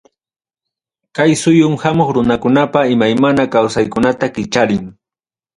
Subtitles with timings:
[1.15, 4.85] Kay suyum hamuq runakunapa imaymana kawsaykunata kicharin.